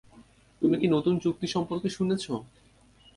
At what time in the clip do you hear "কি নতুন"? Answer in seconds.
0.81-1.15